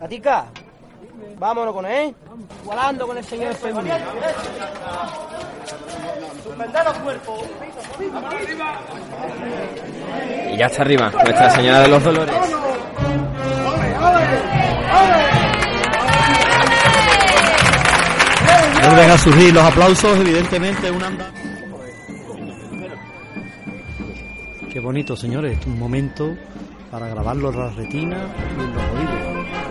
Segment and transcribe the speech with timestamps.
[0.00, 0.46] Gatica,
[1.38, 2.14] vámonos con él,
[2.64, 3.58] volando con el señor los
[6.98, 7.40] cuerpos.
[10.50, 12.34] Y ya está arriba, Nuestra Señora de los Dolores.
[18.82, 21.30] Vuelven a surgir los aplausos, evidentemente un anda.
[24.72, 26.34] Qué bonito, señores, un momento
[26.90, 28.16] para grabarlo en la retina
[28.56, 29.69] y en los oídos.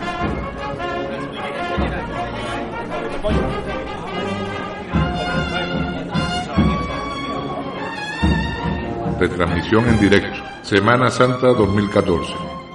[9.18, 12.32] Retransmisión en directo, Semana Santa 2014,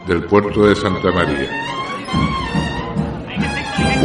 [0.08, 1.50] del puerto de Santa María.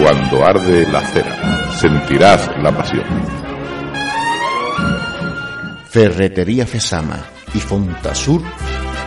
[0.01, 3.05] Cuando arde la cera, sentirás la pasión.
[5.91, 7.19] Ferretería Fesama
[7.53, 8.41] y Fontasur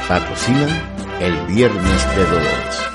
[0.08, 0.70] patrocinan
[1.20, 2.93] el Viernes de Dolores.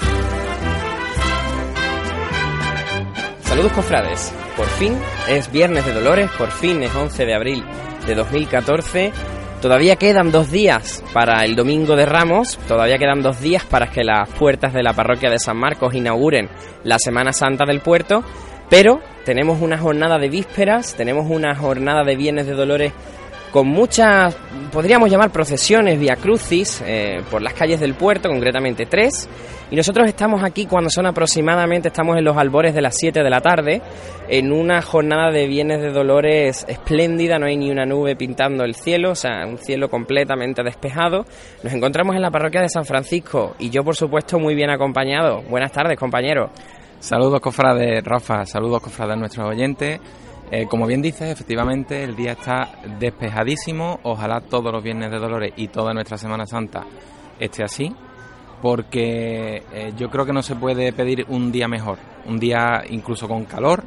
[3.59, 4.33] Saludos cofrades.
[4.57, 4.97] Por fin
[5.29, 7.65] es Viernes de Dolores, por fin es 11 de abril
[8.07, 9.13] de 2014.
[9.61, 14.05] Todavía quedan dos días para el Domingo de Ramos, todavía quedan dos días para que
[14.05, 16.49] las puertas de la parroquia de San Marcos inauguren
[16.85, 18.23] la Semana Santa del puerto,
[18.71, 22.93] pero tenemos una jornada de vísperas, tenemos una jornada de Viernes de Dolores
[23.51, 24.37] con muchas,
[24.73, 29.29] podríamos llamar procesiones vía crucis eh, por las calles del puerto, concretamente tres.
[29.71, 33.29] Y nosotros estamos aquí cuando son aproximadamente, estamos en los albores de las 7 de
[33.29, 33.83] la tarde,
[34.29, 38.75] en una jornada de bienes de dolores espléndida, no hay ni una nube pintando el
[38.75, 41.27] cielo, o sea, un cielo completamente despejado.
[41.63, 45.43] Nos encontramos en la parroquia de San Francisco y yo, por supuesto, muy bien acompañado.
[45.43, 46.51] Buenas tardes, compañero.
[47.01, 50.01] Saludos, cofrades, Rafa, saludos, cofrades, nuestros oyentes.
[50.51, 54.01] Eh, como bien dices, efectivamente el día está despejadísimo.
[54.03, 56.87] Ojalá todos los viernes de Dolores y toda nuestra Semana Santa
[57.39, 57.95] esté así,
[58.63, 61.99] porque eh, yo creo que no se puede pedir un día mejor.
[62.27, 63.85] Un día incluso con calor,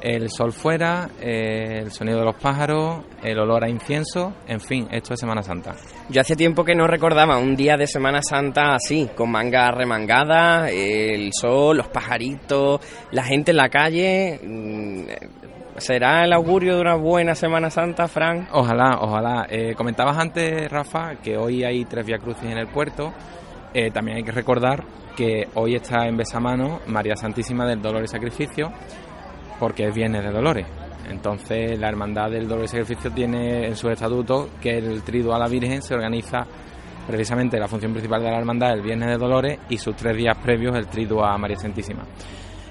[0.00, 4.88] el sol fuera, eh, el sonido de los pájaros, el olor a incienso, en fin,
[4.90, 5.74] esto es Semana Santa.
[6.08, 10.70] Yo hace tiempo que no recordaba un día de Semana Santa así, con manga remangada,
[10.70, 12.80] el sol, los pajaritos,
[13.12, 14.40] la gente en la calle.
[15.76, 18.48] ¿Será el augurio de una buena Semana Santa, Fran?
[18.52, 19.46] Ojalá, ojalá.
[19.48, 23.12] Eh, comentabas antes, Rafa, que hoy hay tres Via Crucis en el puerto.
[23.72, 24.84] Eh, también hay que recordar
[25.16, 28.72] que hoy está en Besamano María Santísima del Dolor y Sacrificio,
[29.58, 30.66] porque es Viernes de Dolores.
[31.08, 35.38] Entonces, la Hermandad del Dolor y Sacrificio tiene en sus estatutos que el triduo a
[35.38, 36.46] la Virgen se organiza
[37.06, 40.36] precisamente la función principal de la Hermandad el Viernes de Dolores y sus tres días
[40.38, 42.04] previos el triduo a María Santísima.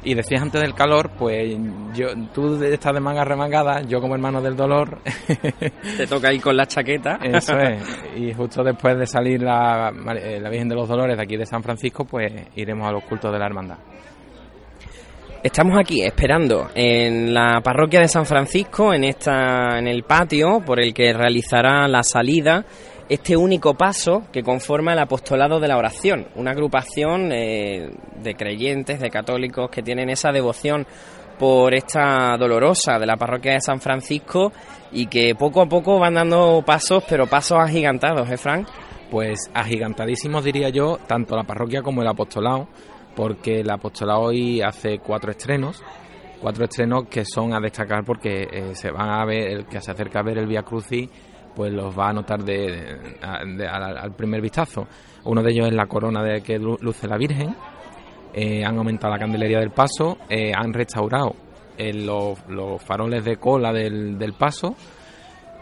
[0.03, 1.57] Y decías antes del calor, pues
[1.93, 4.99] yo, tú estás de manga remangada, yo como hermano del dolor.
[5.97, 7.19] Te toca ir con la chaqueta.
[7.21, 7.83] Eso es.
[8.15, 11.45] Y justo después de salir la, eh, la Virgen de los Dolores de aquí de
[11.45, 13.77] San Francisco, pues iremos a los cultos de la hermandad.
[15.41, 20.81] Estamos aquí esperando en la parroquia de San Francisco, en esta, en el patio por
[20.81, 22.65] el que realizará la salida
[23.09, 27.89] este único paso que conforma el apostolado de la oración, una agrupación eh,
[28.21, 30.85] de creyentes, de católicos que tienen esa devoción
[31.39, 34.51] por esta dolorosa de la parroquia de San Francisco
[34.91, 38.67] y que poco a poco van dando pasos, pero pasos agigantados, ¿eh, Frank?
[39.09, 42.67] Pues agigantadísimos diría yo, tanto la parroquia como el apostolado,
[43.15, 45.83] porque el apostolado hoy hace cuatro estrenos,
[46.39, 49.91] cuatro estrenos que son a destacar porque eh, se van a ver, el que se
[49.91, 51.09] acerca a ver el Via Crucis,
[51.55, 54.87] pues los va a notar de, de- de- al, al primer vistazo.
[55.25, 57.55] Uno de ellos es la corona de que lu- luce la Virgen,
[58.33, 61.33] eh, han aumentado la candelería del paso, eh, han restaurado
[61.77, 64.75] eh, los, los faroles de cola del, del paso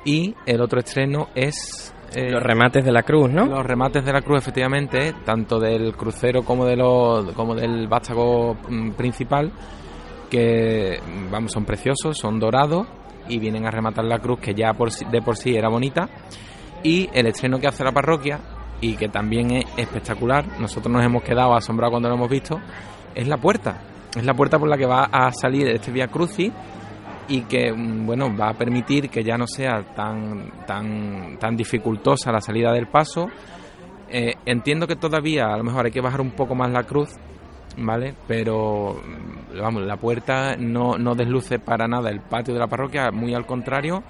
[0.05, 1.93] y el otro estreno es...
[2.15, 3.45] Los remates de la cruz, ¿no?
[3.45, 8.55] los remates de la cruz, efectivamente, tanto del crucero como de los, como del vástago
[8.69, 9.51] mm, principal,
[10.29, 10.99] que
[11.29, 12.87] vamos son preciosos, son dorados
[13.29, 16.09] y vienen a rematar la cruz que ya por de por sí era bonita.
[16.83, 18.39] Y el estreno que hace la parroquia
[18.81, 22.59] y que también es espectacular, nosotros nos hemos quedado asombrados cuando lo hemos visto,
[23.15, 23.81] es la puerta.
[24.15, 26.51] Es la puerta por la que va a salir este Via Crucis
[27.27, 32.31] y que mm, bueno va a permitir que ya no sea tan tan tan dificultosa
[32.31, 33.27] la salida del paso
[34.09, 37.09] Eh, entiendo que todavía a lo mejor hay que bajar un poco más la cruz
[37.77, 39.01] vale pero
[39.59, 43.45] vamos la puerta no no desluce para nada el patio de la parroquia muy al
[43.45, 44.03] contrario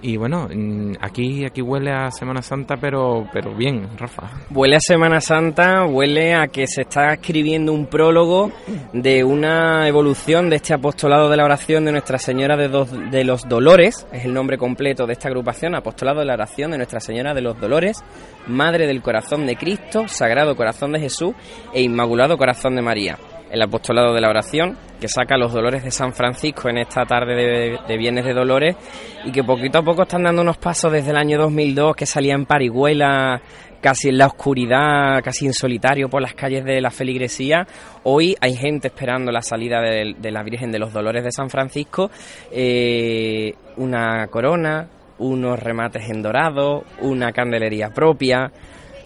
[0.00, 4.80] y bueno mm, aquí aquí huele a Semana Santa pero pero bien Rafa Huele a
[4.80, 8.50] Semana Santa, huele a que se está escribiendo un prólogo
[8.92, 13.24] de una evolución de este apostolado de la oración de Nuestra Señora de, dos- de
[13.24, 17.00] los Dolores, es el nombre completo de esta agrupación, apostolado de la oración de Nuestra
[17.00, 18.02] Señora de los Dolores,
[18.46, 21.34] Madre del Corazón de Cristo, Sagrado Corazón de Jesús
[21.74, 23.18] e Inmaculado Corazón de María.
[23.50, 27.34] El apostolado de la oración, que saca los dolores de San Francisco en esta tarde
[27.34, 28.76] de, de Viernes de Dolores
[29.24, 32.34] y que poquito a poco están dando unos pasos desde el año 2002 que salía
[32.34, 33.40] en Parihuela
[33.80, 37.66] casi en la oscuridad, casi en solitario por las calles de la feligresía.
[38.02, 42.10] Hoy hay gente esperando la salida de, la Virgen de los Dolores de San Francisco,
[42.50, 48.50] eh, una corona, unos remates en dorado, una candelería propia,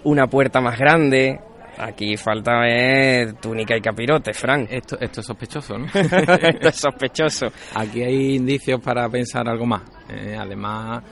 [0.04, 1.40] una puerta más grande.
[1.78, 4.68] Aquí falta ver túnica y capirote, Frank.
[4.70, 5.86] Esto, esto es sospechoso, ¿no?
[5.94, 7.46] Esto es sospechoso.
[7.74, 9.82] Aquí hay indicios para pensar algo más.
[10.10, 11.02] Eh, además,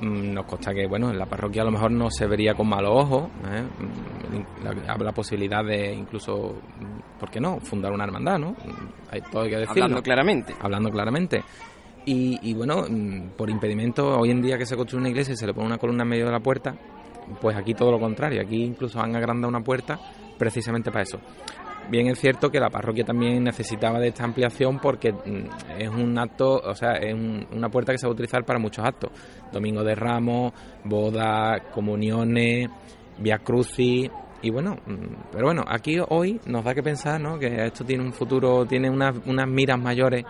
[0.00, 2.68] mm, nos consta que, bueno, en la parroquia a lo mejor no se vería con
[2.68, 3.30] malos ojos.
[3.52, 3.62] ¿eh?
[3.62, 8.56] Mm, la, la posibilidad de incluso, mm, ¿por qué no?, fundar una hermandad, ¿no?
[9.10, 9.84] Hay todo hay que decirlo.
[9.84, 10.54] Hablando claramente.
[10.60, 11.44] Hablando claramente.
[12.06, 12.86] Y, y bueno,
[13.36, 15.76] por impedimento, hoy en día que se construye una iglesia y se le pone una
[15.76, 16.74] columna en medio de la puerta,
[17.40, 18.40] pues aquí todo lo contrario.
[18.42, 19.98] Aquí incluso han agrandado una puerta
[20.38, 21.18] precisamente para eso.
[21.90, 26.16] Bien es cierto que la parroquia también necesitaba de esta ampliación porque mm, es un
[26.18, 29.10] acto, o sea, es un- una puerta que se va a utilizar para muchos actos.
[29.52, 30.52] Domingo de Ramos,
[30.84, 32.68] bodas, comuniones,
[33.18, 34.08] via crucis
[34.42, 37.38] y bueno, mm, pero bueno, aquí hoy nos da que pensar, ¿no?
[37.38, 40.24] Que esto tiene un futuro, tiene unas, unas miras mayores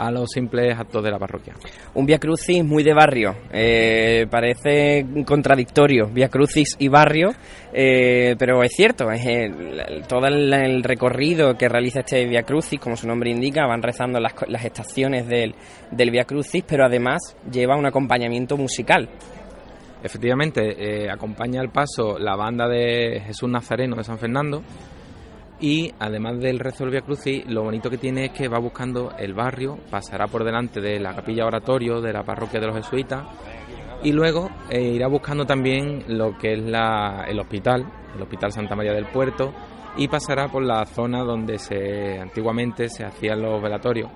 [0.00, 1.54] a los simples actos de la parroquia.
[1.94, 3.34] Un Via Crucis muy de barrio.
[3.52, 7.30] Eh, parece contradictorio, Via Crucis y barrio,
[7.72, 9.10] eh, pero es cierto.
[9.10, 13.66] Es el- todo el, el recorrido que realiza este Via Crucis, como su nombre indica,
[13.66, 15.54] van rezando las, las estaciones del,
[15.90, 19.08] del Via Crucis, pero además lleva un acompañamiento musical.
[20.02, 24.62] Efectivamente, eh, acompaña al paso la banda de Jesús Nazareno de San Fernando
[25.60, 29.12] y además del rezo del Via Crucis, lo bonito que tiene es que va buscando
[29.18, 33.24] el barrio, pasará por delante de la capilla oratorio de la parroquia de los jesuitas
[34.02, 37.84] y luego eh, irá buscando también lo que es la- el hospital,
[38.16, 39.52] el Hospital Santa María del Puerto
[39.96, 44.10] y pasará por la zona donde se antiguamente se hacían los velatorios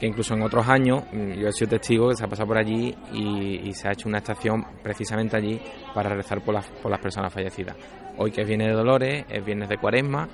[0.00, 2.58] que incluso en otros años, mm, yo he sido testigo que se ha pasado por
[2.58, 5.60] allí y, y se ha hecho una estación precisamente allí
[5.94, 7.76] para rezar por las, por las personas fallecidas.
[8.18, 10.28] Hoy que es Viernes de Dolores, es Viernes de Cuaresma,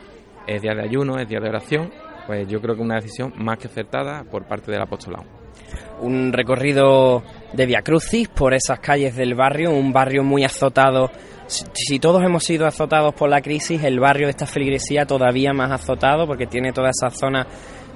[0.47, 1.91] es día de ayuno, es día de oración,
[2.27, 5.25] pues yo creo que una decisión más que acertada por parte del apostolado.
[6.01, 7.23] un recorrido
[7.53, 11.11] de Via Crucis por esas calles del barrio, un barrio muy azotado.
[11.47, 15.73] Si, todos hemos sido azotados por la crisis, el barrio de esta feligresía todavía más
[15.73, 17.47] azotado porque tiene toda esa zona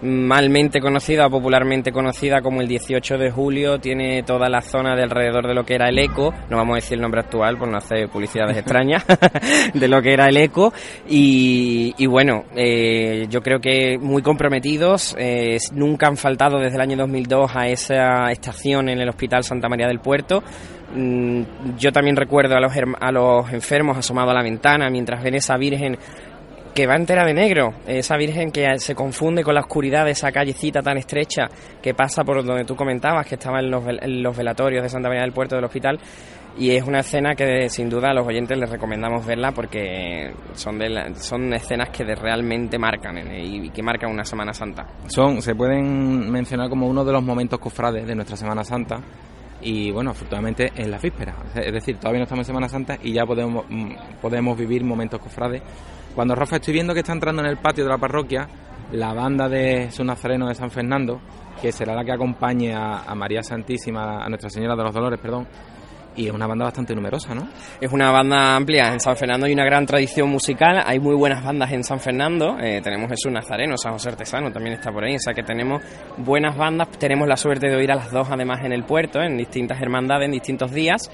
[0.05, 5.03] malmente conocida o popularmente conocida como el 18 de julio, tiene toda la zona de
[5.03, 7.69] alrededor de lo que era el ECO, no vamos a decir el nombre actual por
[7.69, 9.05] no hacer publicidades extrañas,
[9.75, 10.73] de lo que era el ECO.
[11.09, 16.83] Y, y bueno, eh, yo creo que muy comprometidos, eh, nunca han faltado desde el
[16.83, 20.43] año 2002 a esa estación en el Hospital Santa María del Puerto.
[20.95, 21.43] Mm,
[21.79, 25.57] Yo también recuerdo a los, a los enfermos asomados a la ventana mientras ven esa
[25.57, 25.97] Virgen
[26.75, 30.33] que va entera de negro, esa Virgen que se confunde con la oscuridad de esa
[30.33, 31.49] callecita tan estrecha
[31.81, 35.09] que pasa por donde tú comentabas, que estaba en los, en los velatorios de Santa
[35.09, 35.99] María del Puerto del hospital.
[36.57, 40.79] Y es una escena que sin duda a los oyentes les recomendamos verla porque son,
[40.79, 44.87] la- son escenas que realmente marcan eh, y que marcan una Semana Santa.
[45.09, 49.01] Son, se pueden mencionar como uno de los momentos cofrades de nuestra Semana Santa
[49.63, 51.35] y bueno, afortunadamente en las vísperas.
[51.57, 53.93] Es decir, todavía no estamos en Semana Santa y ya podemos, mm,
[54.23, 55.61] podemos vivir momentos cofrades.
[56.15, 58.49] Cuando Rafa estoy viendo que está entrando en el patio de la parroquia
[58.93, 61.21] la banda de Jesús Nazareno de San Fernando,
[61.61, 65.19] que será la que acompañe a, a María Santísima, a Nuestra Señora de los Dolores,
[65.21, 65.49] perdón,
[66.17, 67.49] y es una banda bastante numerosa, ¿no?
[67.81, 68.93] Es una banda amplia.
[68.93, 70.83] En San Fernando hay una gran tradición musical.
[70.85, 72.57] Hay muy buenas bandas en San Fernando.
[72.61, 75.17] Eh, tenemos Jesús Nazareno, San José Artesano también está por ahí.
[75.17, 75.83] O sea que tenemos
[76.19, 76.89] buenas bandas.
[76.91, 80.27] Tenemos la suerte de oír a las dos además en el puerto, en distintas hermandades,
[80.27, 81.11] en distintos días.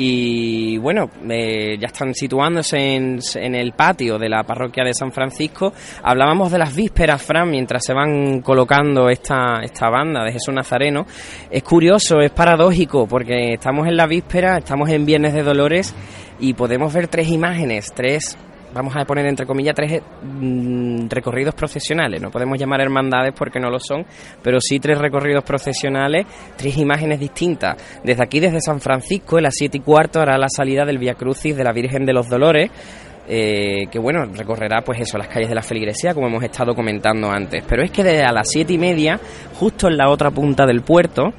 [0.00, 5.10] Y bueno, eh, ya están situándose en, en el patio de la parroquia de San
[5.10, 5.72] Francisco.
[6.04, 11.04] Hablábamos de las vísperas, Fran, mientras se van colocando esta, esta banda de Jesús Nazareno.
[11.50, 15.92] Es curioso, es paradójico, porque estamos en la víspera, estamos en Viernes de Dolores
[16.38, 18.38] y podemos ver tres imágenes, tres,
[18.72, 22.20] vamos a poner entre comillas, tres mm, recorridos procesionales.
[22.20, 24.04] No podemos llamar hermandades porque no lo son,
[24.42, 27.76] pero sí tres recorridos procesionales, tres imágenes distintas.
[28.04, 31.14] Desde aquí, desde San Francisco, a las siete y cuarto hará la salida del Via
[31.14, 32.70] Crucis de la Virgen de los Dolores.
[33.30, 37.30] eh, que bueno, recorrerá pues eso, las calles de la feligresía, como hemos estado comentando
[37.30, 37.62] antes.
[37.68, 39.20] Pero es que desde a las siete y media,
[39.54, 41.34] justo en la otra punta del puerto,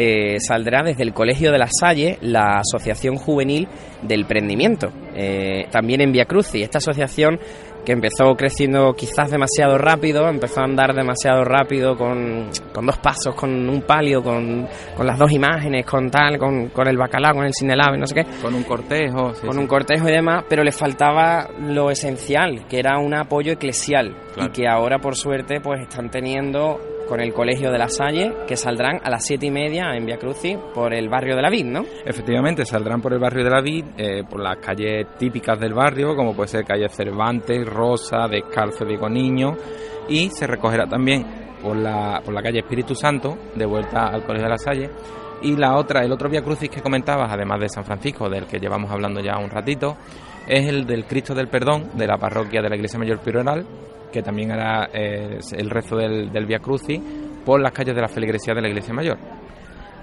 [0.00, 3.66] eh, saldrá desde el Colegio de la Salle la Asociación Juvenil
[4.02, 6.62] del Prendimiento, eh, también en Via Crucis.
[6.62, 7.40] Esta asociación
[7.84, 13.34] que empezó creciendo quizás demasiado rápido, empezó a andar demasiado rápido con, con dos pasos,
[13.34, 17.46] con un palio, con, con las dos imágenes, con tal, con, con el bacalao, con
[17.46, 18.26] el cinelave, no sé qué.
[18.42, 19.34] Con un cortejo.
[19.34, 19.58] sí, con sí.
[19.58, 24.50] un cortejo y demás, pero le faltaba lo esencial, que era un apoyo eclesial Claro.
[24.50, 26.78] y que ahora por suerte pues están teniendo
[27.08, 30.18] con el Colegio de la Salle, que saldrán a las siete y media en Via
[30.18, 31.84] Crucis por el barrio de la Vid, ¿no?
[32.04, 36.14] Efectivamente, saldrán por el barrio de la Vid, eh, por las calles típicas del barrio,
[36.14, 39.56] como puede ser calle Cervantes, Rosa, Descalzo, Diego Niño,
[40.08, 41.24] y se recogerá también
[41.62, 44.90] por la, por la calle Espíritu Santo, de vuelta al Colegio de la Salle.
[45.40, 48.58] Y la otra, el otro Via Crucis que comentabas, además de San Francisco, del que
[48.58, 49.96] llevamos hablando ya un ratito,
[50.46, 53.64] es el del Cristo del Perdón, de la parroquia de la Iglesia Mayor Piroral,
[54.12, 57.00] que también hará eh, el rezo del, Via Crucis
[57.44, 59.18] por las calles de la feligresía de la Iglesia Mayor.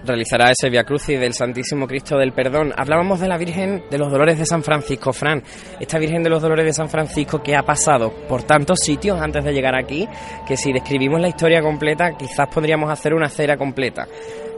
[0.04, 2.74] realizará ese Via Crucis del Santísimo Cristo del Perdón.
[2.76, 5.42] Hablábamos de la Virgen de los Dolores de San Francisco, Fran.
[5.80, 9.44] Esta Virgen de los Dolores de San Francisco que ha pasado por tantos sitios antes
[9.44, 10.08] de llegar aquí,
[10.48, 14.08] que si describimos la historia completa, quizás podríamos hacer una cera completa.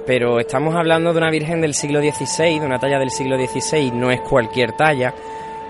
[0.06, 3.92] Pero estamos hablando de una Virgen del siglo XVI, de una talla del siglo XVI,
[3.92, 5.14] no es cualquier talla,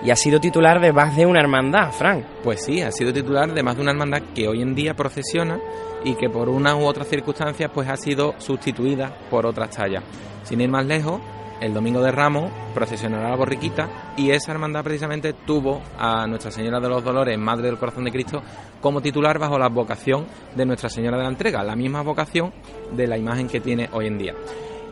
[0.02, 2.24] y ha sido titular de más de una hermandad, Fran.
[2.42, 5.58] Pues sí, ha sido titular de más de una hermandad que hoy en día procesiona
[6.04, 10.04] y que por unas u otras circunstancias pues ha sido sustituida por otras tallas.
[10.44, 11.20] Sin ir más lejos,
[11.60, 16.78] el domingo de Ramos procesionará la borriquita y esa hermandad precisamente tuvo a Nuestra Señora
[16.78, 18.42] de los Dolores, Madre del Corazón de Cristo,
[18.80, 22.52] como titular bajo la vocación de Nuestra Señora de la Entrega, la misma vocación
[22.92, 24.34] de la imagen que tiene hoy en día.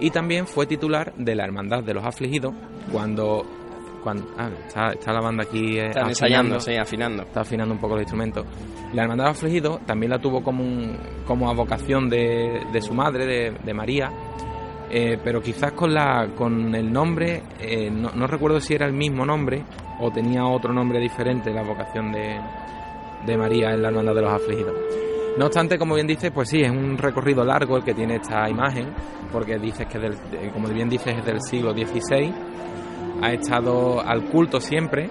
[0.00, 2.52] Y también fue titular de la Hermandad de los Afligidos
[2.90, 3.46] cuando...
[4.06, 7.22] cuando ah, está, está la banda aquí eh, Están afinando ensayando, sí, afinando.
[7.24, 8.46] está afinando un poco los instrumentos.
[8.92, 10.96] La Hermandad Afligido también la tuvo como, un,
[11.26, 14.12] como vocación de, de su madre, de, de María,
[14.88, 18.92] eh, pero quizás con, la, con el nombre, eh, no, no recuerdo si era el
[18.92, 19.64] mismo nombre
[19.98, 22.38] o tenía otro nombre diferente la vocación de,
[23.26, 24.74] de María en la Hermandad de los Afligidos.
[25.36, 28.48] No obstante, como bien dices, pues sí, es un recorrido largo el que tiene esta
[28.48, 28.94] imagen,
[29.32, 30.16] porque dices que, del,
[30.52, 32.32] como bien dices, es del siglo XVI,
[33.22, 35.10] ha estado al culto siempre,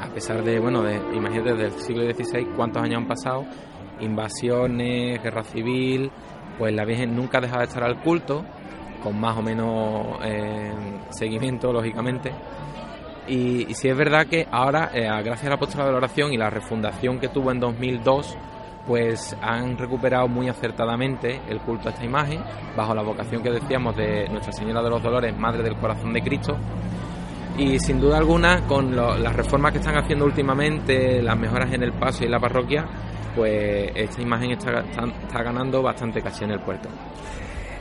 [0.00, 3.44] a pesar de, bueno, de, imagínate desde el siglo XVI cuántos años han pasado,
[4.00, 6.10] invasiones, guerra civil,
[6.58, 8.44] pues la Virgen nunca ha dejado de estar al culto,
[9.02, 10.72] con más o menos eh,
[11.10, 12.32] seguimiento, lógicamente.
[13.28, 16.32] Y, y sí es verdad que ahora, eh, gracias a la apostolado de la oración
[16.32, 18.36] y la refundación que tuvo en 2002,
[18.86, 22.40] pues han recuperado muy acertadamente el culto a esta imagen,
[22.76, 26.22] bajo la vocación que decíamos de Nuestra Señora de los Dolores, Madre del Corazón de
[26.22, 26.56] Cristo,
[27.58, 31.92] y sin duda alguna, con las reformas que están haciendo últimamente, las mejoras en el
[31.94, 32.84] paso y la parroquia,
[33.34, 36.88] pues esta imagen está, está- está ganando bastante caché en el puerto.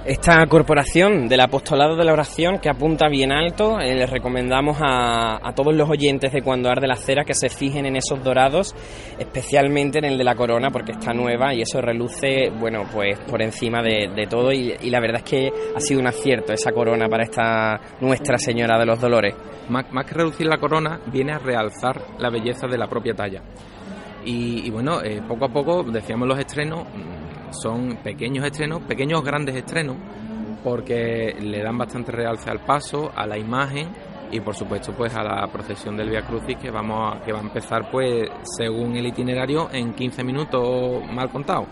[0.06, 5.40] Esta corporación del apostolado de la oración que apunta bien alto, eh, les recomendamos a,
[5.42, 8.76] a todos los oyentes de Cuando Arde la Cera que se fijen en esos dorados,
[9.18, 13.42] especialmente en el de la corona porque está nueva y eso reluce, bueno, pues por
[13.42, 16.72] encima de, de todo y, y la verdad es que ha sido un acierto esa
[16.72, 19.34] corona para esta Nuestra Señora de los Dolores.
[19.70, 23.42] Más, más que reducir la corona, viene a realzar la belleza de la propia talla.
[24.24, 26.84] Y, bueno, eh, poco a poco, decíamos los estrenos,
[27.52, 29.98] son pequeños estrenos, pequeños grandes estrenos,
[30.64, 33.90] porque le dan bastante realce al paso, a la imagen
[34.32, 37.40] y por supuesto pues a la procesión del Via Crucis que vamos a, que va
[37.40, 41.68] a empezar pues según el itinerario en 15 minutos mal contado.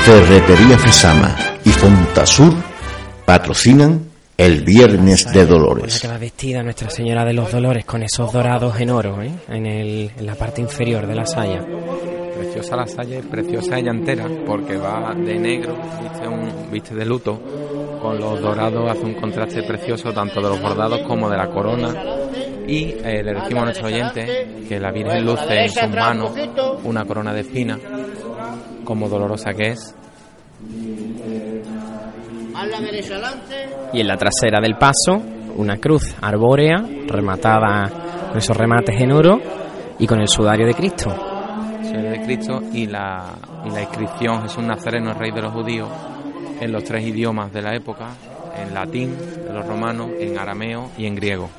[0.05, 1.35] Ferretería Fesama
[1.65, 2.53] y Fontasur
[3.25, 4.10] patrocinan
[4.45, 5.99] el Viernes de Dolores.
[6.01, 9.31] que va vestida Nuestra Señora de los Dolores con esos dorados en oro ¿eh?
[9.49, 11.63] en, el- en la parte inferior de la saya.
[12.37, 17.39] Preciosa la salle, preciosa ella entera, porque va de negro, viste, un, viste de luto,
[18.01, 21.93] con los dorados hace un contraste precioso tanto de los bordados como de la corona.
[22.67, 26.31] Y eh, le decimos a nuestros oyentes que la Virgen luce en sus manos
[26.83, 27.79] una corona de espinas,
[28.83, 29.93] como dolorosa que es.
[33.93, 35.21] Y en la trasera del paso,
[35.55, 36.77] una cruz arbórea
[37.07, 37.89] rematada
[38.29, 39.39] con esos remates en oro
[39.99, 41.09] y con el sudario de Cristo.
[41.83, 43.33] Sudario de Cristo y la,
[43.65, 45.89] y la inscripción Jesús Nazareno, Rey de los Judíos,
[46.59, 48.09] en los tres idiomas de la época,
[48.57, 51.49] en latín de los romanos, en arameo y en griego.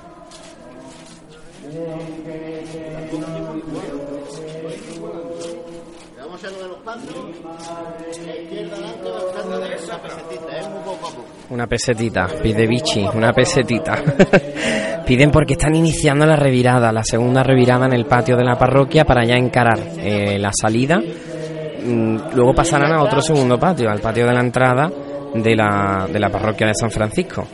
[11.50, 14.02] Una pesetita, pide Vichy, una pesetita.
[15.06, 19.04] Piden porque están iniciando la revirada, la segunda revirada en el patio de la parroquia
[19.04, 20.98] para ya encarar eh, la salida.
[20.98, 24.90] Mm, Luego pasarán a otro segundo patio, al patio de la entrada
[25.34, 27.46] de la, de la parroquia de San Francisco.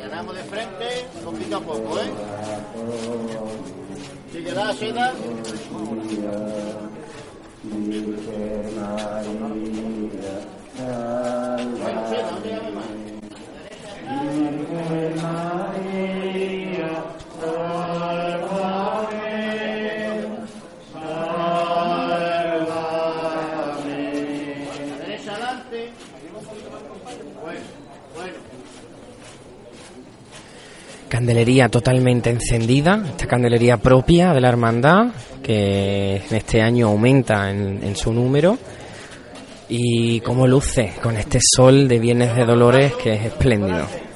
[0.00, 0.84] Ganamos de frente,
[1.24, 2.10] poquito a poco, ¿eh?
[4.32, 5.12] Si queda seda.
[31.30, 37.84] Candelería totalmente encendida, esta candelería propia de la hermandad, que en este año aumenta en,
[37.84, 38.58] en su número.
[39.68, 44.09] Y cómo luce con este sol de Viernes de Dolores que es espléndido.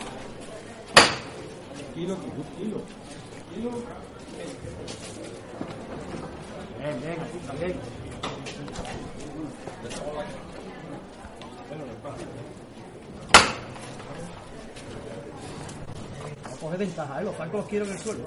[17.54, 17.58] ¿Eh?
[17.58, 18.24] Los quiero en el suelo.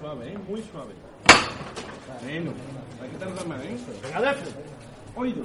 [0.00, 0.38] Suave, ¿eh?
[0.48, 0.94] Muy suave.
[2.24, 2.54] Menos.
[3.02, 3.76] Hay que tardar más, ¿eh?
[4.02, 4.34] Venga.
[5.16, 5.42] Oído.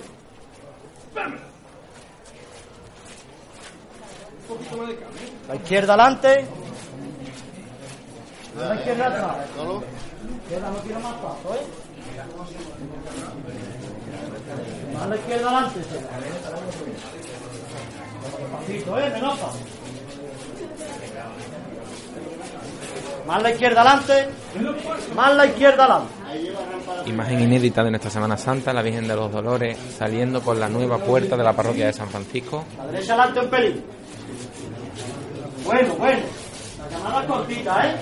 [1.16, 1.40] ¡Vamos!
[4.42, 5.22] Un poquito más de cambio.
[5.48, 6.48] La izquierda adelante.
[8.58, 9.38] La izquierda atrás.
[9.56, 9.84] Solo.
[10.44, 11.66] Izquierda no tiene más paso, ¿eh?
[14.94, 15.80] Más la izquierda adelante.
[18.40, 19.10] Despacito, ¿eh?
[19.10, 19.83] Menos paso.
[23.28, 24.28] Más la izquierda adelante.
[25.16, 26.14] Más la izquierda adelante.
[27.06, 30.98] Imagen inédita de nuestra Semana Santa, la Virgen de los Dolores saliendo por la nueva
[30.98, 32.66] puerta de la parroquia de San Francisco.
[32.78, 33.84] La derecha adelante un pelín.
[35.66, 36.20] Bueno, bueno.
[36.80, 37.96] La llamada cortita, ¿eh?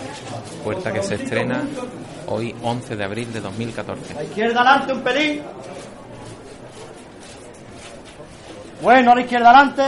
[0.63, 1.63] Puerta que se estrena
[2.27, 4.13] hoy 11 de abril de 2014.
[4.13, 5.41] La izquierda adelante un pelín.
[8.81, 9.83] Bueno, a la izquierda adelante.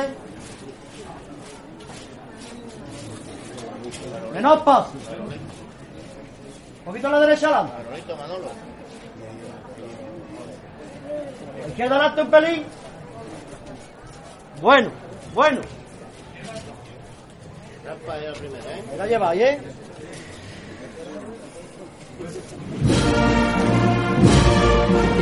[4.34, 4.92] Menos paso.
[6.84, 7.74] Un poquito a la derecha adelante.
[7.82, 8.52] Manolito, Manolo.
[11.62, 12.64] La izquierda adelante un pelín.
[14.62, 14.90] Bueno,
[15.34, 15.62] bueno.
[17.86, 18.84] Rampa es la primera, ¿eh?
[18.98, 19.60] La lleváis, ¿eh?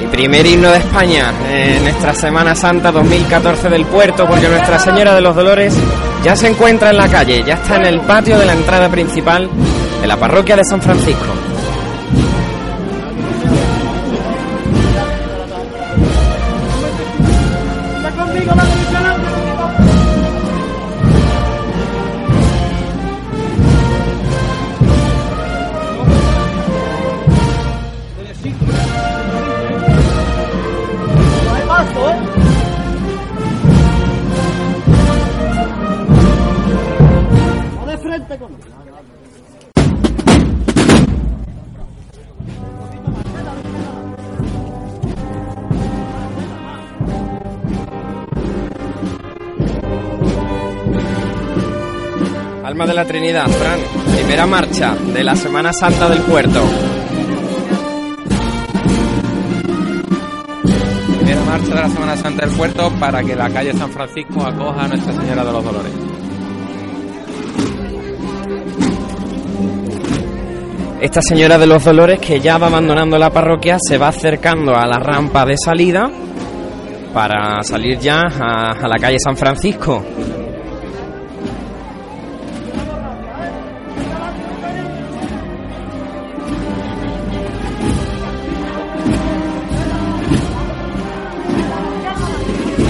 [0.01, 5.13] Y primer himno de España en nuestra Semana Santa 2014 del puerto, porque Nuestra Señora
[5.13, 5.75] de los Dolores
[6.23, 9.47] ya se encuentra en la calle, ya está en el patio de la entrada principal
[10.01, 11.50] de la parroquia de San Francisco.
[52.91, 53.79] De la Trinidad, Fran,
[54.13, 56.61] primera marcha de la Semana Santa del puerto.
[61.17, 64.83] Primera marcha de la Semana Santa del puerto para que la calle San Francisco acoja
[64.83, 65.91] a Nuestra Señora de los Dolores.
[70.99, 74.85] Esta Señora de los Dolores que ya va abandonando la parroquia se va acercando a
[74.85, 76.11] la rampa de salida
[77.13, 80.03] para salir ya a, a la calle San Francisco.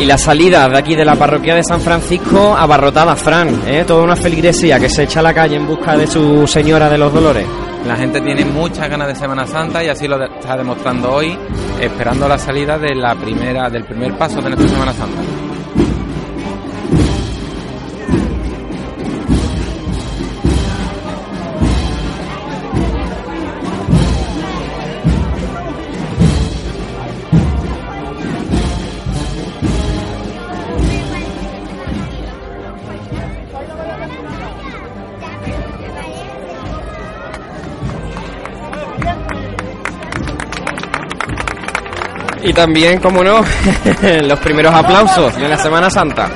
[0.01, 3.83] Y la salida de aquí de la parroquia de San Francisco abarrotada, Fran, ¿eh?
[3.85, 6.97] toda una feligresía que se echa a la calle en busca de su Señora de
[6.97, 7.45] los Dolores.
[7.85, 11.37] La gente tiene muchas ganas de Semana Santa y así lo está demostrando hoy,
[11.79, 15.21] esperando la salida de la primera, del primer paso de nuestra Semana Santa.
[42.62, 43.43] También, como no,
[44.21, 46.30] los primeros aplausos de la Semana Santa.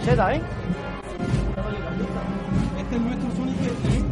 [0.00, 0.40] Lleves, Seda, ¿eh?
[2.78, 4.04] Este es nuestro soniquete, ¿eh?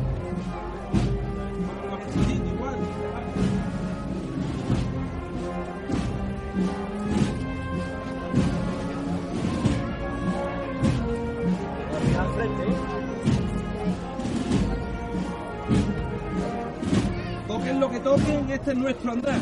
[17.46, 19.38] Toquen lo que toquen, este es nuestro andar.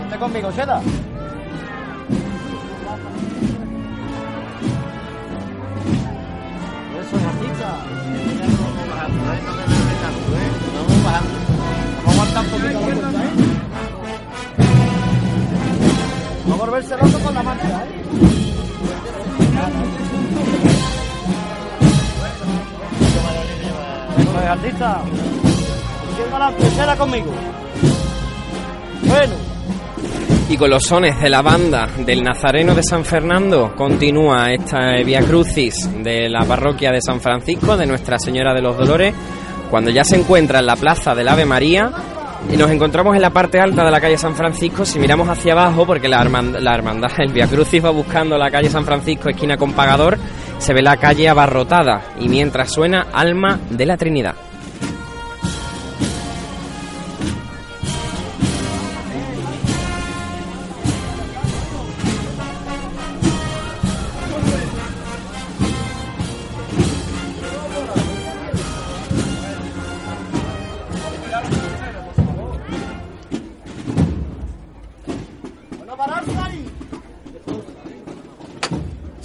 [0.00, 0.80] Vente conmigo, Seda.
[7.12, 7.28] Vamos
[12.06, 13.30] a aguantar un poquito la ¿eh?
[16.62, 18.02] Volverse loco con la marcha, ¿eh?
[24.48, 25.02] Artista.
[26.10, 27.32] Sigue adelante, Seda conmigo.
[30.52, 35.20] Y con los sones de la banda del Nazareno de San Fernando continúa esta Via
[35.22, 39.14] Crucis de la parroquia de San Francisco de Nuestra Señora de los Dolores,
[39.70, 41.90] cuando ya se encuentra en la plaza del Ave María
[42.52, 44.84] y nos encontramos en la parte alta de la calle San Francisco.
[44.84, 48.50] Si miramos hacia abajo, porque la, hermand- la hermandad, el Via Crucis va buscando la
[48.50, 50.18] calle San Francisco, esquina con pagador,
[50.58, 54.34] se ve la calle abarrotada y mientras suena Alma de la Trinidad.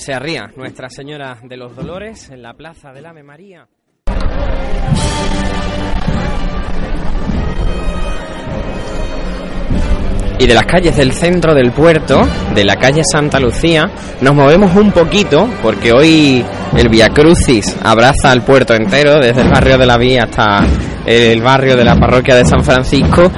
[0.07, 3.67] Se arría Nuestra Señora de los Dolores en la plaza del Ave María.
[10.39, 12.21] Y de las calles del centro del puerto,
[12.55, 13.91] de la calle Santa Lucía,
[14.21, 16.41] nos movemos un poquito porque hoy
[16.77, 20.65] el Via Crucis abraza al puerto entero, desde el barrio de la Vía hasta
[21.05, 23.29] el barrio de la parroquia de San Francisco.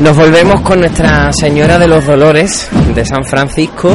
[0.00, 3.94] Nos volvemos con Nuestra Señora de los Dolores de San Francisco,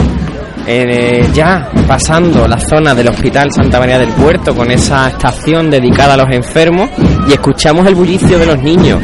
[0.71, 6.13] eh, ya pasando la zona del Hospital Santa María del Puerto con esa estación dedicada
[6.13, 6.91] a los enfermos
[7.27, 9.01] y escuchamos el bullicio de los niños.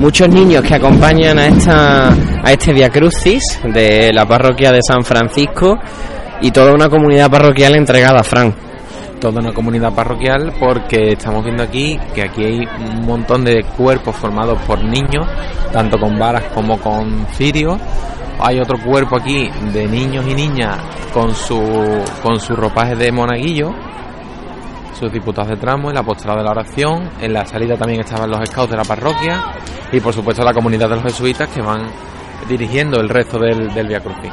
[0.00, 3.42] Muchos niños que acompañan a esta a este Via Crucis
[3.72, 5.78] de la parroquia de San Francisco
[6.40, 8.52] y toda una comunidad parroquial entregada a Fran.
[9.20, 14.16] toda una comunidad parroquial porque estamos viendo aquí que aquí hay un montón de cuerpos
[14.16, 15.24] formados por niños,
[15.72, 17.78] tanto con varas como con cirios.
[18.38, 20.78] Hay otro cuerpo aquí de niños y niñas
[21.12, 21.58] con su
[22.22, 23.70] con su ropaje de monaguillo,
[24.98, 28.46] sus diputados de tramo, el apostolado de la oración, en la salida también estaban los
[28.48, 29.42] scouts de la parroquia
[29.92, 31.86] y por supuesto la comunidad de los jesuitas que van
[32.48, 34.32] dirigiendo el resto del, del Via Crucis.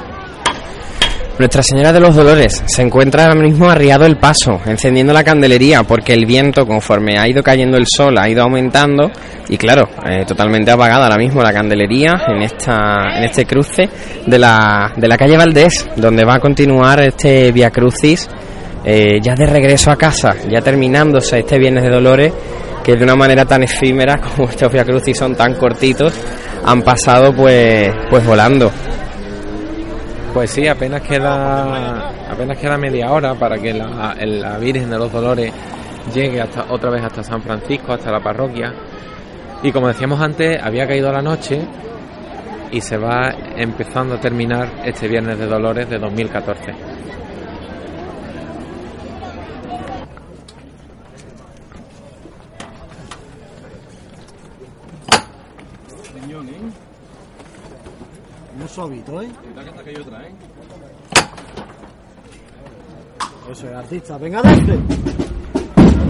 [1.40, 5.82] Nuestra Señora de los Dolores se encuentra ahora mismo arriado el paso, encendiendo la candelería,
[5.82, 9.12] porque el viento, conforme ha ido cayendo el sol, ha ido aumentando
[9.50, 13.90] y claro, eh, totalmente apagada ahora mismo la candelería en esta en este cruce
[14.28, 18.30] de la, de la calle Valdés, donde va a continuar este Via Crucis
[18.86, 22.34] eh, ya de regreso a casa, ya terminándose este Viernes de Dolores
[22.84, 26.14] que de una manera tan efímera como estos Via Crucis son tan cortitos,
[26.64, 28.72] han pasado pues, pues volando.
[30.34, 35.12] Pues sí, apenas queda apenas queda media hora para que la, la Virgen de los
[35.12, 35.54] Dolores
[36.12, 38.74] llegue hasta otra vez hasta San Francisco, hasta la parroquia.
[39.62, 41.62] Y como decíamos antes, había caído la noche
[42.72, 46.74] y se va empezando a terminar este Viernes de Dolores de 2014.
[58.58, 59.30] Muy suavito, ¿eh?
[63.52, 64.76] Eso es artista, venga adentro.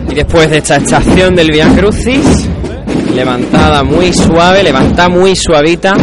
[0.10, 2.48] Y después de esta estación del Via Crucis,
[3.14, 5.94] levantada muy suave, levanta muy suavita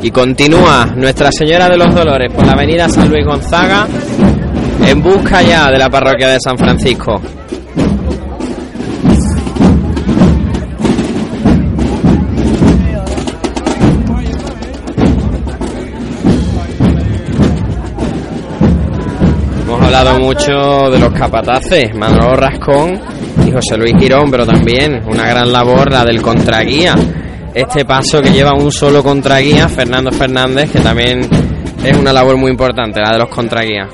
[0.00, 3.86] y continúa Nuestra Señora de los Dolores por la avenida San Luis Gonzaga
[4.86, 7.20] en busca ya de la parroquia de San Francisco.
[20.18, 22.98] Mucho de los capataces, Manolo Rascón
[23.46, 26.94] y José Luis Girón, pero también una gran labor la del contraguía.
[27.54, 31.20] Este paso que lleva un solo contraguía, Fernando Fernández, que también
[31.84, 33.88] es una labor muy importante, la de los contraguías.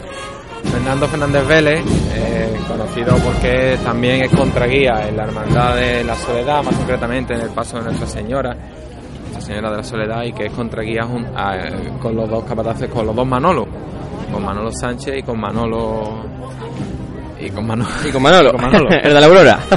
[0.70, 1.80] Fernando Fernández Vélez,
[2.14, 7.40] eh, conocido porque también es contraguía en la Hermandad de la Soledad, más concretamente en
[7.40, 11.02] el paso de Nuestra Señora, Nuestra Señora de la Soledad, y que es contraguía
[11.34, 13.66] a- con los dos capataces, con los dos Manolos,
[14.32, 16.24] con Manolo Sánchez y con Manolo.
[17.40, 17.90] Y con Manolo.
[18.06, 18.88] Y con Manolo, Con Manolo.
[19.02, 19.58] el de la Aurora.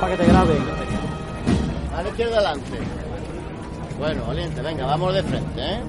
[0.00, 0.58] Para que te graben.
[1.96, 2.78] A la izquierda adelante.
[3.98, 5.80] Bueno, valiente, venga, vamos de frente, ¿eh?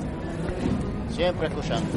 [1.10, 1.89] Siempre escuchando.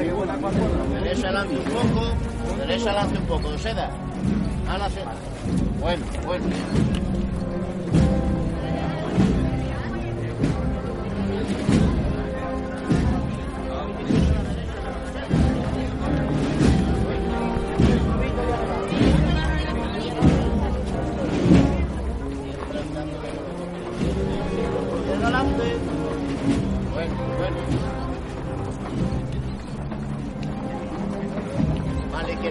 [0.00, 3.90] Derecha adelante un poco, derecha adelante un poco, seda.
[4.66, 5.12] A la seda.
[5.78, 6.46] Bueno, bueno.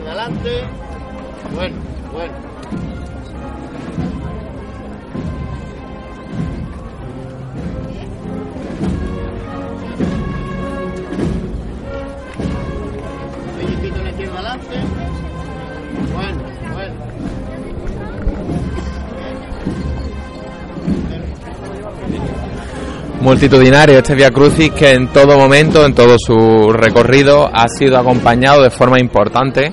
[0.09, 0.63] Adelante.
[1.53, 1.75] Bueno,
[2.11, 2.33] bueno.
[14.33, 14.75] Adelante.
[16.11, 16.43] Bueno,
[16.73, 16.93] bueno.
[23.21, 28.63] multitudinario este Via Crucis que en todo momento, en todo su recorrido, ha sido acompañado
[28.63, 29.71] de forma importante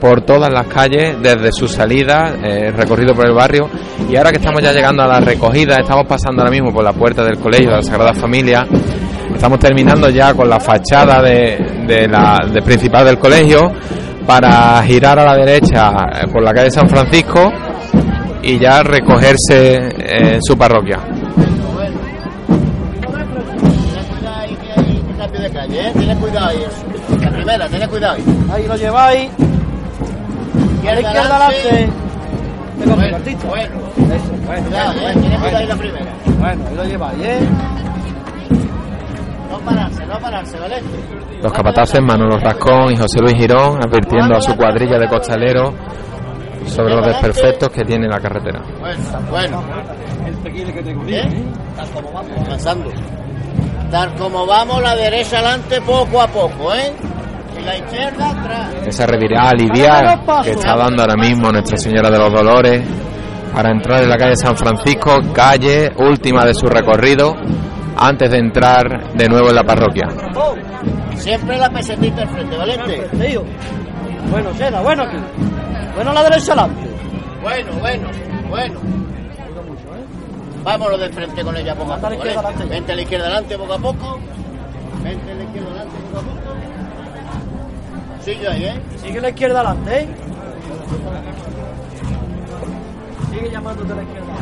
[0.00, 3.68] por todas las calles desde su salida, eh, recorrido por el barrio
[4.08, 6.92] y ahora que estamos ya llegando a la recogida, estamos pasando ahora mismo por la
[6.92, 8.66] puerta del colegio de la Sagrada Familia,
[9.34, 13.72] estamos terminando ya con la fachada de, de la de principal del colegio
[14.26, 17.50] para girar a la derecha eh, por la calle San Francisco
[18.42, 20.98] y ya recogerse en su parroquia.
[21.00, 21.14] Ten
[24.04, 25.92] cuidado ahí que hay cambio de calle, ¿eh?
[25.94, 26.58] Ten cuidado ahí.
[26.58, 27.20] eso.
[27.20, 28.24] La primera, ten cuidado ahí.
[28.52, 29.30] Ahí lo lleváis.
[30.86, 31.90] A la izquierda adelante.
[32.76, 33.16] Bueno, bueno.
[33.16, 33.46] Eso,
[34.46, 34.64] bueno.
[34.66, 35.02] Cuidado, ¿eh?
[35.02, 35.68] bueno, cuidado ahí bueno.
[35.68, 36.12] la primera.
[36.38, 37.48] Bueno, ahí lo lleváis, ¿eh?
[39.50, 40.82] No pararse, no pararse, ¿vale?
[41.42, 45.72] Los capataces Manolo Rascón y José Luis Girón advirtiendo a su cuadrilla de costaleros
[46.66, 48.62] sobre los desperfectos que tiene la carretera.
[48.80, 49.62] Bueno, bueno.
[51.08, 51.28] ¿Eh?
[51.76, 52.90] Tal como vamos, avanzando.
[53.90, 56.92] Tal como vamos, la derecha adelante poco a poco, ¿eh?
[57.66, 58.74] Y la izquierda atrás.
[58.86, 62.82] Esa revirada aliviar que está dando ahora mismo Nuestra Señora de los Dolores
[63.52, 67.34] para entrar en la calle San Francisco, calle última de su recorrido,
[67.96, 70.06] antes de entrar de nuevo en la parroquia.
[71.16, 72.56] Siempre la pesetita al frente.
[73.26, 73.42] Tío.
[74.30, 75.16] Bueno, seda, bueno aquí.
[75.94, 76.88] Bueno, la derecha adelante.
[77.42, 78.08] Bueno, bueno,
[78.48, 78.80] bueno.
[80.62, 82.18] Vámonos de frente con ella poco a ¿vale?
[82.68, 84.18] Vente a la izquierda adelante poco a poco.
[85.02, 86.45] Vente a la izquierda adelante poco a poco.
[88.26, 88.80] Sigue ahí, ¿eh?
[88.96, 90.08] Sigue la izquierda adelante, ¿eh?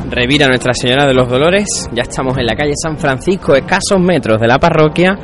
[0.09, 1.67] Revira Nuestra Señora de los Dolores.
[1.93, 5.19] Ya estamos en la calle San Francisco, escasos metros de la parroquia.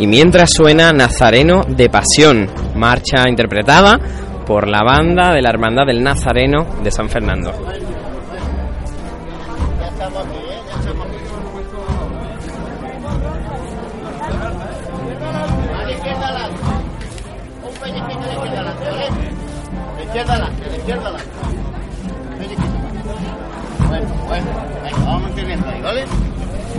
[0.00, 3.96] Y mientras suena Nazareno de Pasión, marcha interpretada
[4.44, 7.52] por la banda de la Hermandad del Nazareno de San Fernando.
[20.10, 21.30] Izquierda adelante, de izquierda adelante.
[23.88, 24.46] Bueno, bueno.
[24.84, 26.04] Venga, vamos manteniendo ahí, ¿vale?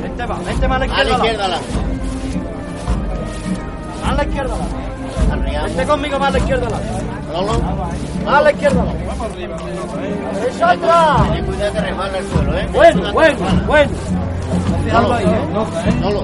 [0.02, 1.16] Vente más, vente más a la A la izquierda.
[1.18, 1.68] izquierda adelante.
[4.02, 4.56] Más a la izquierda.
[5.32, 5.68] Arriamos.
[5.76, 6.68] Vente conmigo más a la izquierda.
[7.34, 7.60] Lolo.
[8.26, 8.84] Más a la izquierda.
[10.34, 11.32] Derecha atrás.
[11.34, 12.68] Ten cuidado que resbala el suelo, ¿eh?
[12.74, 13.92] Bueno, bueno, bueno.
[14.92, 15.14] Lolo.
[15.14, 15.96] ahí, ¿eh?
[16.02, 16.24] Lolo.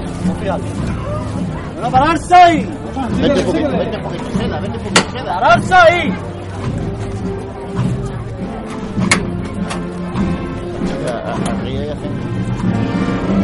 [1.74, 2.68] Bueno, pararse ahí.
[3.20, 4.24] Vente un poquito, vente un poquito.
[4.38, 5.10] Seda, vente un poquito.
[5.12, 5.34] Seda.
[5.40, 6.14] Pararse ahí.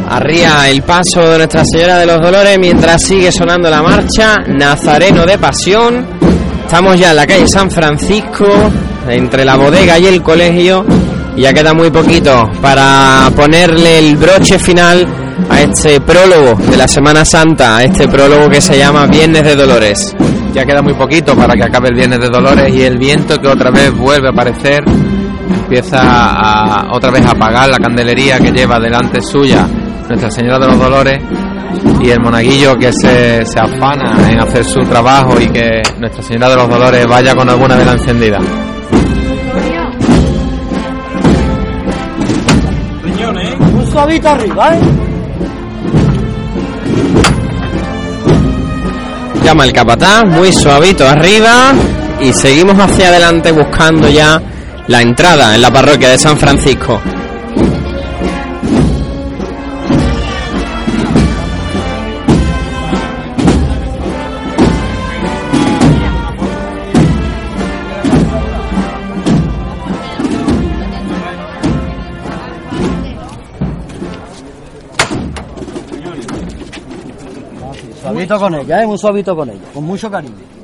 [0.09, 5.25] Arría el paso de Nuestra Señora de los Dolores mientras sigue sonando la marcha Nazareno
[5.25, 6.07] de Pasión.
[6.65, 8.47] Estamos ya en la calle San Francisco,
[9.09, 10.85] entre la bodega y el colegio,
[11.37, 15.07] ya queda muy poquito para ponerle el broche final
[15.49, 19.57] a este prólogo de la Semana Santa, a este prólogo que se llama Viernes de
[19.57, 20.15] Dolores.
[20.53, 23.49] Ya queda muy poquito para que acabe el Viernes de Dolores y el viento que
[23.49, 24.85] otra vez vuelve a aparecer
[25.55, 29.67] empieza a otra vez a apagar la candelería que lleva delante suya
[30.09, 31.21] Nuestra Señora de los Dolores
[32.03, 36.51] y el monaguillo que se, se afana en hacer su trabajo y que Nuestra Señora
[36.51, 38.39] de los Dolores vaya con alguna vela encendida.
[43.73, 44.81] Un suavito arriba, ¿eh?
[49.45, 51.73] Llama el capataz, muy suavito arriba,
[52.21, 54.41] y seguimos hacia adelante buscando ya
[54.87, 57.01] la entrada en la parroquia de San Francisco.
[78.03, 78.87] Suavito con ella, ¿eh?
[78.87, 79.61] Muy suavito con ella.
[79.73, 80.55] Con mucho cariño.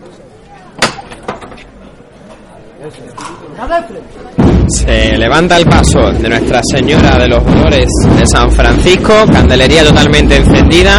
[4.86, 7.86] Se levanta el paso de Nuestra Señora de los Dolores
[8.18, 10.98] de San Francisco, candelería totalmente encendida.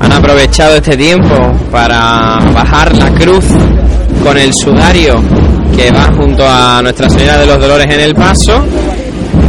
[0.00, 1.34] Han aprovechado este tiempo
[1.70, 3.44] para bajar la cruz
[4.24, 5.22] con el sudario
[5.76, 8.64] que va junto a Nuestra Señora de los Dolores en el paso.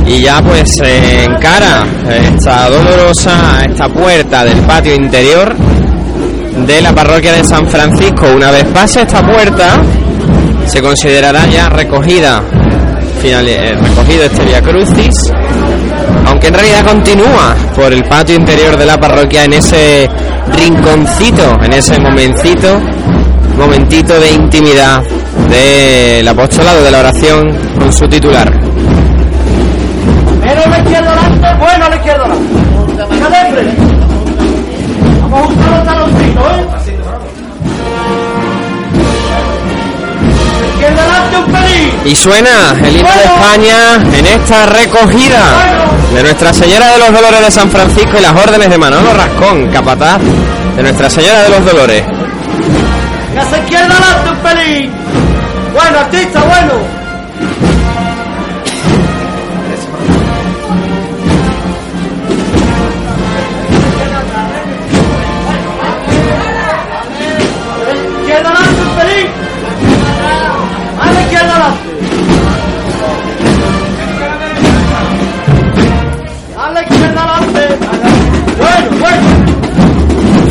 [0.05, 5.55] Y ya pues se encara esta dolorosa, esta puerta del patio interior
[6.67, 8.27] de la parroquia de San Francisco.
[8.35, 9.81] Una vez pase esta puerta,
[10.67, 12.43] se considerará ya recogida,
[13.23, 15.31] final, eh, recogido este Via Crucis,
[16.27, 20.09] aunque en realidad continúa por el patio interior de la parroquia en ese
[20.57, 22.81] rinconcito, en ese momentito,
[23.57, 25.01] momentito de intimidad
[25.49, 28.51] del apostolado de la oración con su titular.
[30.43, 31.15] A la izquierda
[31.59, 32.27] bueno la izquierda.
[35.21, 36.82] Vamos a los taloncitos, ¿eh?
[42.05, 45.41] Y suena el himno de España en esta recogida
[46.13, 49.67] de Nuestra Señora de los Dolores de San Francisco y las órdenes de Manolo Rascón,
[49.69, 50.19] capataz
[50.75, 52.03] de Nuestra Señora de los Dolores.
[53.29, 54.91] Venga a esa izquierda adelante un pelín.
[55.73, 57.02] Bueno, artista, bueno.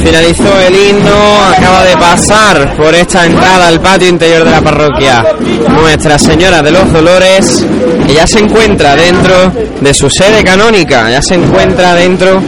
[0.04, 5.24] Finalizó el himno, acaba de pasar por esta entrada al patio interior de la parroquia
[5.68, 7.64] Nuestra Señora de los Dolores,
[8.06, 12.42] que ya se encuentra dentro de su sede canónica, ya se encuentra dentro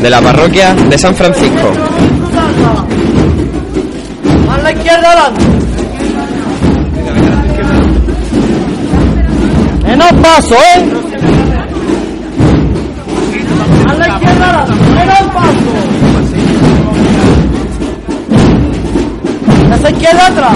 [0.00, 1.72] de la parroquia de San Francisco.
[4.48, 5.32] A la izquierda.
[9.84, 10.84] Menos paso, ¿eh?
[13.88, 14.66] A la izquierda.
[14.94, 15.99] Menos paso.
[19.76, 20.52] Esa izquierda atrás.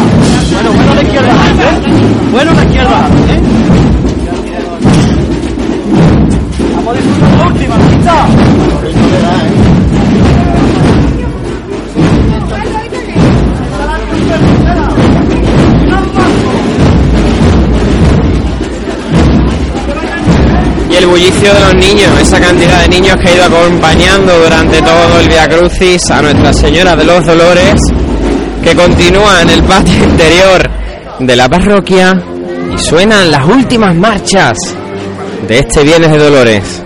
[0.52, 1.34] Bueno, bueno la izquierda ¿eh?
[2.30, 3.40] Bueno la izquierda ¿eh?
[6.76, 8.26] Vamos a disfrutar la última, quita.
[20.90, 24.80] y el bullicio de los niños, esa cantidad de niños que ha ido acompañando durante
[24.80, 27.80] todo el Via Crucis a Nuestra Señora de los Dolores,
[28.64, 30.70] que continúa en el patio interior
[31.18, 32.18] de la parroquia
[32.72, 34.56] y suenan las últimas marchas
[35.46, 36.82] de este Viernes de Dolores.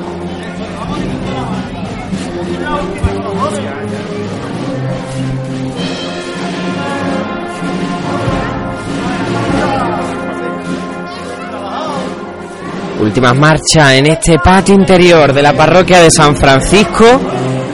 [13.01, 17.21] Últimas marchas en este patio interior de la parroquia de San Francisco,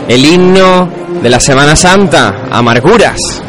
[0.06, 0.90] el himno
[1.22, 3.43] de la Semana Santa, Amarguras.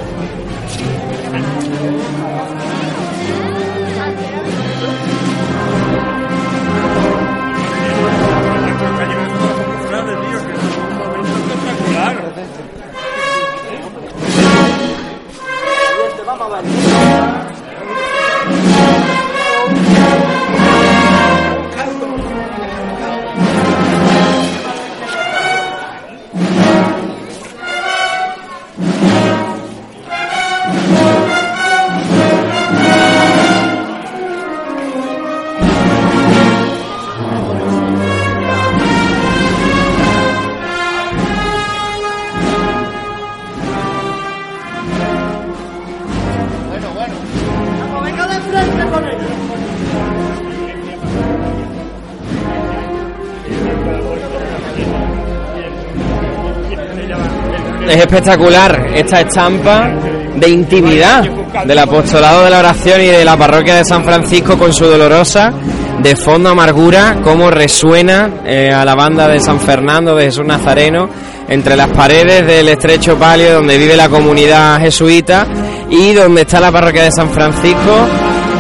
[58.06, 59.92] Espectacular esta estampa
[60.36, 61.24] de intimidad
[61.66, 65.54] del apostolado de la oración y de la parroquia de San Francisco con su dolorosa
[66.00, 71.10] de fondo amargura, cómo resuena eh, a la banda de San Fernando de Jesús Nazareno
[71.48, 75.48] entre las paredes del estrecho palio donde vive la comunidad jesuita
[75.90, 78.08] y donde está la parroquia de San Francisco,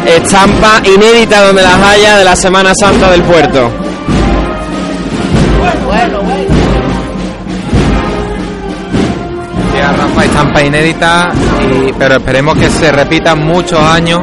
[0.06, 3.85] estampa inédita donde las haya de la Semana Santa del puerto.
[9.76, 11.34] Decía Rafa, estampa inédita,
[12.00, 14.22] pero esperemos que se repitan muchos años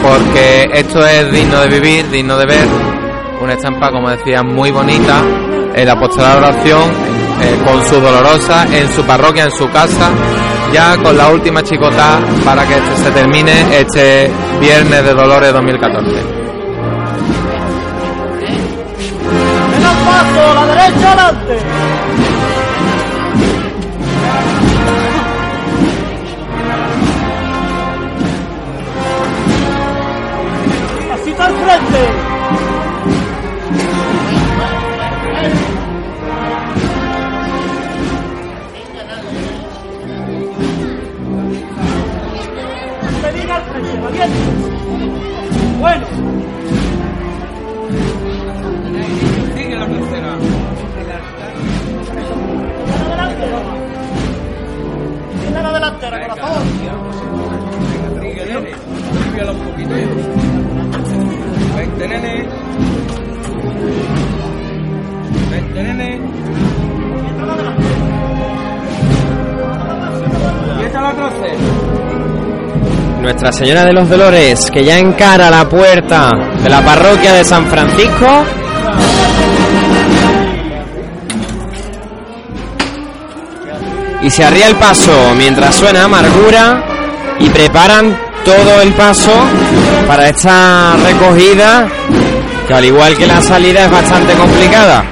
[0.00, 2.68] porque esto es digno de vivir, digno de ver.
[3.40, 5.22] Una estampa, como decía, muy bonita.
[5.74, 6.82] El apostolado de oración
[7.42, 10.08] eh, con su dolorosa en su parroquia, en su casa,
[10.72, 14.30] ya con la última chicota para que este se termine este
[14.60, 16.10] viernes de Dolores 2014.
[19.72, 22.45] Venga al paso, la derecha adelante.
[31.36, 32.00] Pasito al frente.
[43.48, 44.38] Al frente, valiente.
[45.78, 46.06] Bueno.
[49.54, 50.30] Sigue la tercera.
[55.42, 56.62] Tiene la delantera, corazón.
[58.20, 58.56] Sigue,
[59.50, 60.35] un poquito.
[61.86, 62.48] Vente, nene.
[65.50, 66.20] Vente, nene.
[73.22, 76.30] Nuestra Señora de los Dolores, que ya encara la puerta
[76.62, 78.44] de la parroquia de San Francisco.
[84.22, 86.84] Y se arría el paso mientras suena amargura
[87.38, 89.32] y preparan todo el paso
[90.06, 91.88] para esta recogida,
[92.68, 95.04] que al igual que la salida es bastante complicada.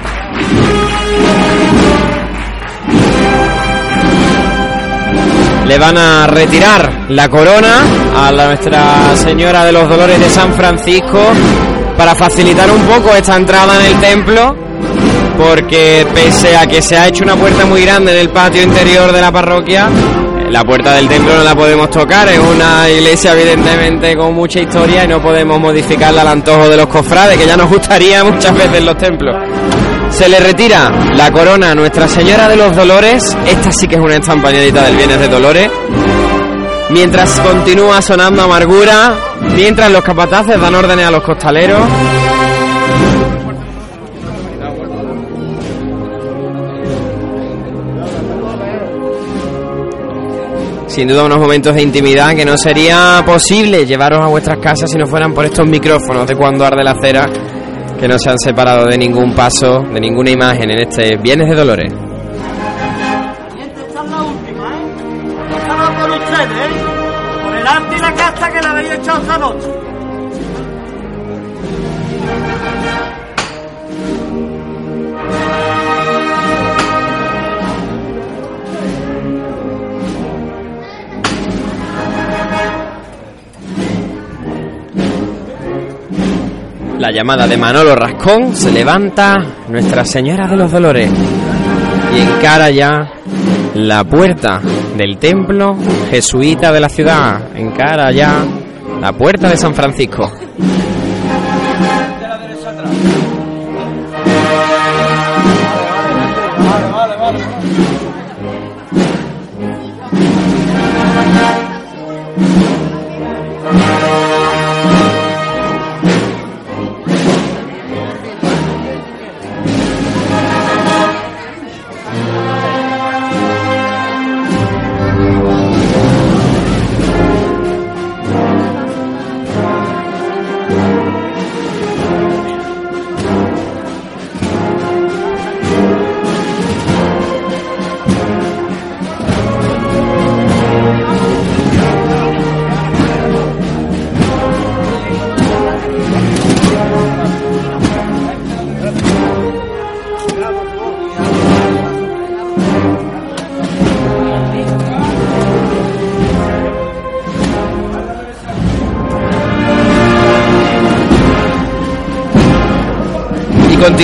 [5.67, 7.81] le van a retirar la corona
[8.15, 11.21] a Nuestra Señora de los Dolores de San Francisco
[11.97, 14.55] para facilitar un poco esta entrada en el templo
[15.39, 19.11] porque pese a que se ha hecho una puerta muy grande en el patio interior
[19.11, 19.89] de la parroquia
[20.51, 25.05] la puerta del templo no la podemos tocar, es una iglesia evidentemente con mucha historia
[25.05, 28.85] y no podemos modificarla al antojo de los cofrades, que ya nos gustaría muchas veces
[28.85, 29.37] los templos.
[30.11, 33.37] Se le retira la corona a Nuestra Señora de los Dolores.
[33.47, 35.71] Esta sí que es una estampañadita del Bienes de Dolores.
[36.91, 39.15] Mientras continúa sonando amargura,
[39.57, 41.81] mientras los capataces dan órdenes a los costaleros.
[50.95, 54.97] Sin duda unos momentos de intimidad que no sería posible llevaros a vuestras casas si
[54.97, 57.29] no fueran por estos micrófonos de cuando arde la cera
[57.99, 61.57] que no se han separado de ningún paso, de ninguna imagen en este Viernes de
[61.57, 61.93] Dolores.
[63.51, 64.05] Siguiente, esta
[87.11, 89.37] llamada de Manolo Rascón, se levanta
[89.69, 91.11] Nuestra Señora de los Dolores
[92.15, 93.11] y encara ya
[93.75, 94.61] la puerta
[94.97, 95.77] del templo
[96.11, 97.57] jesuita de la ciudad.
[97.57, 98.45] Encara ya
[99.01, 100.31] la puerta de San Francisco.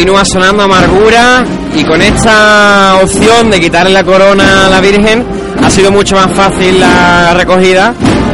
[0.00, 1.44] Continúa sonando amargura
[1.76, 5.22] y con esta opción de quitarle la corona a la Virgen
[5.62, 7.92] ha sido mucho más fácil la recogida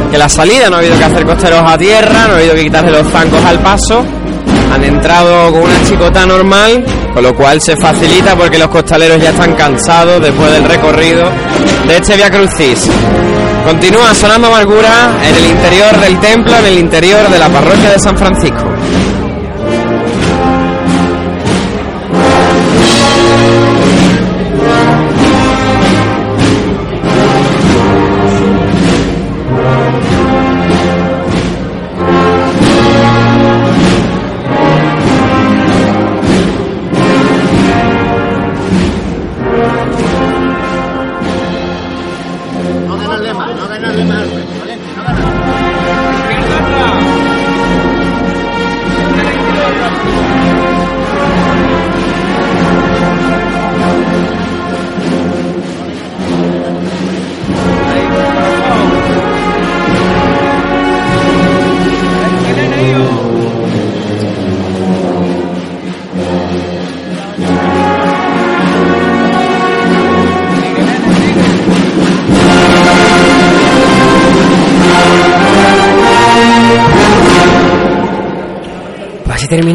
[0.09, 0.69] que la salida.
[0.69, 3.43] No ha habido que hacer costeros a tierra, no ha habido que quitarle los zancos
[3.43, 4.01] al paso.
[4.73, 9.31] Han entrado con una chicota normal, con lo cual se facilita porque los costaleros ya
[9.31, 11.25] están cansados después del recorrido
[11.85, 12.89] de este Via Crucis.
[13.65, 17.99] Continúa sonando amargura en el interior del templo, en el interior de la parroquia de
[17.99, 18.63] San Francisco.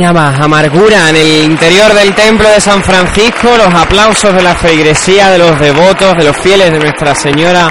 [0.07, 5.39] Amargura en el interior del templo de San Francisco, los aplausos de la feligresía, de
[5.39, 7.71] los devotos, de los fieles de Nuestra Señora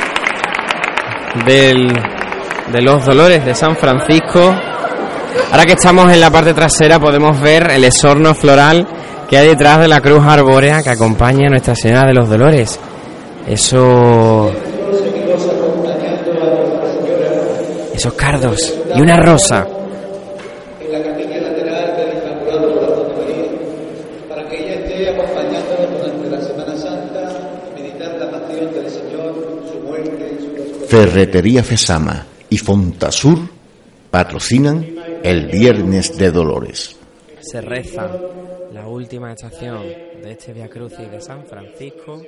[1.46, 1.88] del,
[2.72, 4.56] de los Dolores de San Francisco.
[5.52, 8.88] Ahora que estamos en la parte trasera podemos ver el esorno floral
[9.30, 12.80] que hay detrás de la cruz arbórea que acompaña a Nuestra Señora de los Dolores.
[13.48, 14.52] Eso...
[17.94, 19.68] Esos cardos y una rosa.
[20.80, 23.46] en la capilla lateral del Inmaculado Corazón de María,
[24.28, 27.30] para que ella esté acompañándonos durante la Semana Santa,
[27.76, 29.36] meditar la pasión del Señor,
[29.72, 31.01] su muerte y su resurrección.
[31.12, 33.38] Ferretería Fesama y Fontasur
[34.10, 34.86] patrocinan
[35.22, 36.98] el Viernes de Dolores.
[37.42, 38.10] se reza
[38.72, 42.22] la última estación de este Via Crucis de San Francisco.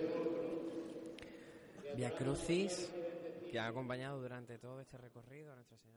[1.95, 2.91] Via Crucis
[3.49, 5.92] que ha acompañado durante todo este recorrido a Nuestra Señora.